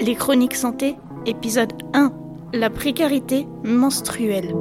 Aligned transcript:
Les 0.00 0.14
chroniques 0.14 0.56
santé, 0.56 0.96
épisode 1.26 1.74
1. 1.92 2.10
La 2.54 2.70
précarité 2.70 3.46
menstruelle. 3.62 4.54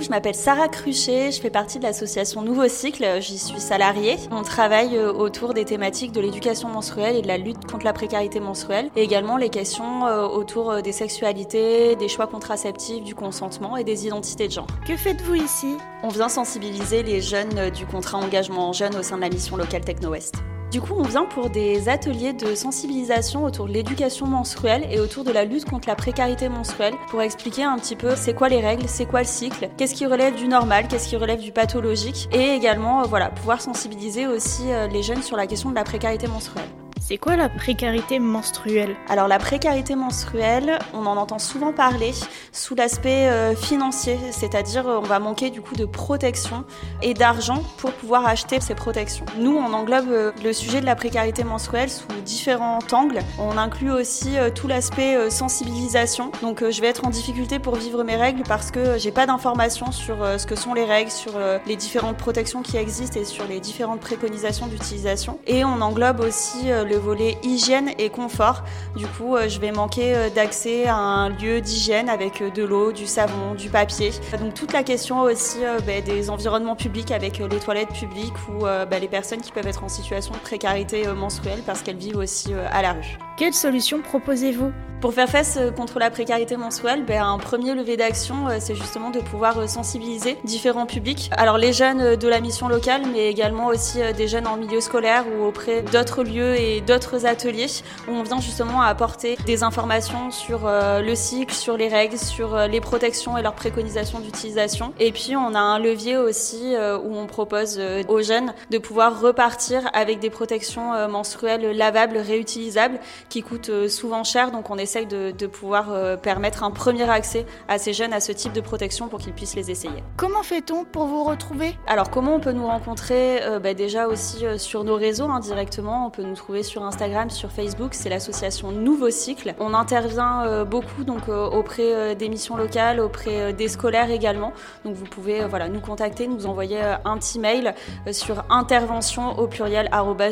Je 0.00 0.08
m'appelle 0.08 0.34
Sarah 0.34 0.66
Cruchet, 0.66 1.30
je 1.30 1.40
fais 1.40 1.50
partie 1.50 1.78
de 1.78 1.84
l'association 1.84 2.42
Nouveau 2.42 2.66
Cycle, 2.66 3.06
j'y 3.20 3.38
suis 3.38 3.60
salariée. 3.60 4.16
On 4.32 4.42
travaille 4.42 4.96
euh, 4.96 5.12
autour 5.12 5.54
des 5.54 5.64
thématiques 5.64 6.10
de 6.10 6.20
l'éducation 6.20 6.68
menstruelle 6.68 7.14
et 7.14 7.22
de 7.22 7.28
la 7.28 7.38
lutte 7.38 7.70
contre 7.70 7.84
la 7.84 7.92
précarité 7.92 8.40
menstruelle, 8.40 8.90
et 8.96 9.02
également 9.02 9.36
les 9.36 9.48
questions 9.48 10.06
euh, 10.08 10.26
autour 10.26 10.72
euh, 10.72 10.80
des 10.80 10.92
sexualités, 10.92 11.94
des 11.94 12.08
choix 12.08 12.26
contraceptifs, 12.26 13.04
du 13.04 13.14
consentement 13.14 13.76
et 13.76 13.84
des 13.84 14.08
identités 14.08 14.48
de 14.48 14.52
genre. 14.54 14.66
Que 14.88 14.96
faites-vous 14.96 15.36
ici? 15.36 15.76
On 16.02 16.08
vient 16.08 16.28
sensibiliser 16.28 17.04
les 17.04 17.20
jeunes 17.20 17.70
du 17.70 17.86
contrat 17.86 18.18
engagement 18.18 18.72
jeune 18.72 18.96
au 18.96 19.04
sein 19.04 19.16
de 19.16 19.22
la 19.22 19.28
mission 19.28 19.56
locale 19.56 19.84
Techno-Ouest. 19.84 20.34
Du 20.70 20.82
coup, 20.82 20.92
on 20.98 21.02
vient 21.02 21.24
pour 21.24 21.48
des 21.48 21.88
ateliers 21.88 22.34
de 22.34 22.54
sensibilisation 22.54 23.44
autour 23.44 23.66
de 23.68 23.72
l'éducation 23.72 24.26
menstruelle 24.26 24.86
et 24.90 25.00
autour 25.00 25.24
de 25.24 25.30
la 25.30 25.46
lutte 25.46 25.64
contre 25.64 25.88
la 25.88 25.94
précarité 25.94 26.50
menstruelle 26.50 26.92
pour 27.08 27.22
expliquer 27.22 27.64
un 27.64 27.78
petit 27.78 27.96
peu 27.96 28.14
c'est 28.16 28.34
quoi 28.34 28.50
les 28.50 28.60
règles, 28.60 28.86
c'est 28.86 29.06
quoi 29.06 29.20
le 29.20 29.26
cycle, 29.26 29.70
qu'est-ce 29.78 29.94
qui 29.94 30.04
relève 30.04 30.34
du 30.34 30.46
normal, 30.46 30.86
qu'est-ce 30.86 31.08
qui 31.08 31.16
relève 31.16 31.40
du 31.40 31.52
pathologique 31.52 32.28
et 32.32 32.50
également 32.50 33.00
euh, 33.00 33.04
voilà, 33.04 33.30
pouvoir 33.30 33.62
sensibiliser 33.62 34.26
aussi 34.26 34.70
euh, 34.70 34.88
les 34.88 35.02
jeunes 35.02 35.22
sur 35.22 35.38
la 35.38 35.46
question 35.46 35.70
de 35.70 35.74
la 35.74 35.84
précarité 35.84 36.26
menstruelle. 36.26 36.68
C'est 37.08 37.16
quoi 37.16 37.36
la 37.36 37.48
précarité 37.48 38.18
menstruelle? 38.18 38.94
Alors 39.08 39.28
la 39.28 39.38
précarité 39.38 39.96
menstruelle, 39.96 40.78
on 40.92 41.06
en 41.06 41.16
entend 41.16 41.38
souvent 41.38 41.72
parler 41.72 42.12
sous 42.52 42.74
l'aspect 42.74 43.30
euh, 43.30 43.56
financier, 43.56 44.18
c'est-à-dire 44.30 44.86
euh, 44.86 44.98
on 44.98 45.06
va 45.06 45.18
manquer 45.18 45.48
du 45.48 45.62
coup 45.62 45.74
de 45.74 45.86
protection 45.86 46.66
et 47.00 47.14
d'argent 47.14 47.62
pour 47.78 47.92
pouvoir 47.92 48.26
acheter 48.26 48.60
ces 48.60 48.74
protections. 48.74 49.24
Nous, 49.38 49.56
on 49.56 49.72
englobe 49.72 50.10
euh, 50.10 50.32
le 50.44 50.52
sujet 50.52 50.82
de 50.82 50.84
la 50.84 50.94
précarité 50.94 51.44
menstruelle 51.44 51.88
sous 51.88 52.08
différents 52.26 52.80
angles. 52.92 53.20
On 53.38 53.56
inclut 53.56 53.90
aussi 53.90 54.36
tout 54.54 54.68
l'aspect 54.68 55.30
sensibilisation. 55.30 56.30
Donc 56.42 56.62
je 56.68 56.80
vais 56.82 56.88
être 56.88 57.06
en 57.06 57.10
difficulté 57.10 57.58
pour 57.58 57.76
vivre 57.76 58.04
mes 58.04 58.16
règles 58.16 58.42
parce 58.46 58.70
que 58.70 58.98
j'ai 58.98 59.12
pas 59.12 59.24
d'informations 59.24 59.92
sur 59.92 60.18
ce 60.38 60.44
que 60.44 60.56
sont 60.56 60.74
les 60.74 60.84
règles, 60.84 61.10
sur 61.10 61.32
les 61.66 61.76
différentes 61.76 62.18
protections 62.18 62.60
qui 62.60 62.76
existent 62.76 63.18
et 63.18 63.24
sur 63.24 63.46
les 63.46 63.60
différentes 63.60 64.00
préconisations 64.00 64.66
d'utilisation. 64.66 65.38
Et 65.46 65.64
on 65.64 65.80
englobe 65.80 66.20
aussi 66.20 66.66
le 66.66 66.97
volet 66.98 67.38
hygiène 67.42 67.90
et 67.98 68.10
confort. 68.10 68.62
Du 68.96 69.06
coup, 69.06 69.36
euh, 69.36 69.48
je 69.48 69.60
vais 69.60 69.72
manquer 69.72 70.14
euh, 70.14 70.30
d'accès 70.30 70.86
à 70.86 70.96
un 70.96 71.28
lieu 71.30 71.60
d'hygiène 71.60 72.08
avec 72.08 72.40
euh, 72.40 72.50
de 72.50 72.62
l'eau, 72.62 72.92
du 72.92 73.06
savon, 73.06 73.54
du 73.54 73.68
papier. 73.70 74.10
Donc 74.40 74.54
toute 74.54 74.72
la 74.72 74.82
question 74.82 75.22
aussi 75.22 75.58
bah, 75.86 76.00
des 76.04 76.30
environnements 76.30 76.76
publics 76.76 77.10
avec 77.10 77.38
les 77.38 77.58
toilettes 77.58 77.92
publiques 77.92 78.34
ou 78.48 78.62
bah, 78.62 78.98
les 79.00 79.08
personnes 79.08 79.40
qui 79.40 79.52
peuvent 79.52 79.66
être 79.66 79.84
en 79.84 79.88
situation 79.88 80.34
de 80.34 80.38
précarité 80.40 81.06
menstruelle 81.08 81.62
parce 81.64 81.82
qu'elles 81.82 81.96
vivent 81.96 82.18
aussi 82.18 82.52
à 82.54 82.82
la 82.82 82.92
rue. 82.92 83.18
Quelles 83.38 83.54
solutions 83.54 84.02
proposez-vous? 84.02 84.72
Pour 85.00 85.14
faire 85.14 85.28
face 85.28 85.56
euh, 85.58 85.70
contre 85.70 86.00
la 86.00 86.10
précarité 86.10 86.56
mensuelle, 86.56 87.04
ben, 87.04 87.22
un 87.22 87.38
premier 87.38 87.72
levier 87.72 87.96
d'action, 87.96 88.48
euh, 88.48 88.56
c'est 88.58 88.74
justement 88.74 89.10
de 89.10 89.20
pouvoir 89.20 89.56
euh, 89.56 89.68
sensibiliser 89.68 90.36
différents 90.42 90.86
publics. 90.86 91.30
Alors 91.36 91.56
les 91.56 91.72
jeunes 91.72 92.16
de 92.16 92.28
la 92.28 92.40
mission 92.40 92.66
locale, 92.66 93.02
mais 93.12 93.28
également 93.28 93.68
aussi 93.68 94.00
des 94.16 94.26
jeunes 94.26 94.48
en 94.48 94.56
milieu 94.56 94.80
scolaire 94.80 95.24
ou 95.28 95.44
auprès 95.44 95.82
d'autres 95.82 96.24
lieux 96.24 96.56
et 96.56 96.80
d'autres 96.80 97.26
ateliers 97.26 97.68
où 98.08 98.10
on 98.12 98.24
vient 98.24 98.40
justement 98.40 98.82
apporter 98.82 99.36
des 99.46 99.62
informations 99.62 100.32
sur 100.32 100.62
le 100.64 101.14
cycle, 101.14 101.54
sur 101.54 101.76
les 101.76 101.88
règles, 101.88 102.18
sur 102.18 102.56
les 102.66 102.80
protections 102.80 103.38
et 103.38 103.42
leurs 103.42 103.54
préconisations 103.54 104.20
d'utilisation. 104.20 104.92
Et 104.98 105.12
puis 105.12 105.36
on 105.36 105.54
a 105.54 105.60
un 105.60 105.78
levier 105.78 106.16
aussi 106.16 106.74
où 106.76 107.16
on 107.16 107.26
propose 107.26 107.80
aux 108.08 108.22
jeunes 108.22 108.52
de 108.70 108.78
pouvoir 108.78 109.20
repartir 109.20 109.82
avec 109.92 110.18
des 110.18 110.30
protections 110.30 111.08
menstruelles 111.08 111.76
lavables, 111.76 112.18
réutilisables, 112.18 112.98
qui 113.28 113.42
coûtent 113.42 113.88
souvent 113.88 114.24
cher. 114.24 114.50
Donc 114.50 114.70
on 114.70 114.78
essaye 114.78 115.06
de, 115.06 115.46
pouvoir 115.46 115.90
euh, 115.90 116.16
permettre 116.16 116.62
un 116.62 116.70
premier 116.70 117.08
accès 117.08 117.46
à 117.68 117.78
ces 117.78 117.92
jeunes 117.92 118.12
à 118.12 118.20
ce 118.20 118.32
type 118.32 118.52
de 118.52 118.60
protection 118.60 119.08
pour 119.08 119.18
qu'ils 119.18 119.32
puissent 119.32 119.54
les 119.54 119.70
essayer. 119.70 120.02
Comment 120.16 120.42
fait-on 120.42 120.84
pour 120.84 121.06
vous 121.06 121.24
retrouver? 121.24 121.76
Alors 121.86 122.10
comment 122.10 122.34
on 122.34 122.40
peut 122.40 122.52
nous 122.52 122.66
rencontrer 122.66 123.42
euh, 123.42 123.58
bah, 123.58 123.74
Déjà 123.74 124.08
aussi 124.08 124.44
euh, 124.44 124.58
sur 124.58 124.84
nos 124.84 124.96
réseaux 124.96 125.24
indirectement. 125.24 125.58
directement, 125.58 126.06
on 126.06 126.10
peut 126.10 126.22
nous 126.22 126.34
trouver 126.34 126.62
sur 126.62 126.84
Instagram, 126.84 127.30
sur 127.30 127.50
Facebook, 127.50 127.94
c'est 127.94 128.08
l'association 128.08 128.70
Nouveau 128.70 129.10
Cycle. 129.10 129.54
On 129.58 129.74
intervient 129.74 130.64
beaucoup 130.64 131.04
donc 131.04 131.28
auprès 131.28 132.14
des 132.14 132.28
missions 132.28 132.56
locales, 132.56 133.00
auprès 133.00 133.52
des 133.52 133.68
scolaires 133.68 134.10
également. 134.10 134.52
Donc 134.84 134.94
vous 134.94 135.04
pouvez 135.04 135.44
voilà, 135.46 135.68
nous 135.68 135.80
contacter, 135.80 136.28
nous 136.28 136.46
envoyer 136.46 136.80
un 137.04 137.16
petit 137.16 137.38
mail 137.38 137.74
sur 138.12 138.44
intervention 138.50 139.38
au 139.38 139.46
pluriel 139.46 139.88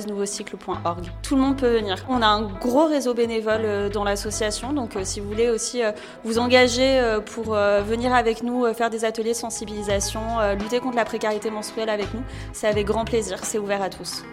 nouveaucycle.org. 0.06 1.10
Tout 1.22 1.36
le 1.36 1.40
monde 1.40 1.56
peut 1.56 1.76
venir. 1.76 2.04
On 2.08 2.22
a 2.22 2.26
un 2.26 2.42
gros 2.42 2.85
réseau 2.86 3.14
bénévole 3.14 3.90
dans 3.90 4.04
l'association 4.04 4.72
donc 4.72 4.96
euh, 4.96 5.04
si 5.04 5.20
vous 5.20 5.28
voulez 5.28 5.50
aussi 5.50 5.82
euh, 5.82 5.92
vous 6.24 6.38
engager 6.38 6.98
euh, 6.98 7.20
pour 7.20 7.54
venir 7.54 8.14
avec 8.14 8.42
nous 8.42 8.72
faire 8.74 8.90
des 8.90 9.04
ateliers 9.04 9.32
de 9.32 9.36
sensibilisation, 9.36 10.20
lutter 10.58 10.80
contre 10.80 10.96
la 10.96 11.04
précarité 11.04 11.50
menstruelle 11.50 11.88
avec 11.88 12.12
nous, 12.14 12.22
c'est 12.52 12.66
avec 12.66 12.86
grand 12.86 13.04
plaisir, 13.04 13.44
c'est 13.44 13.58
ouvert 13.58 13.82
à 13.82 13.90
tous. 13.90 14.24